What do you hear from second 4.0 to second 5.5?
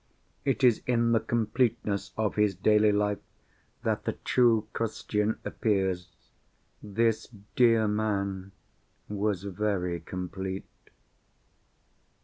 the true Christian